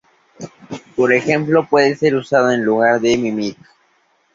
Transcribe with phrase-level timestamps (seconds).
[0.95, 3.55] Por ejemplo, puede ser usado en lugar de Mimic.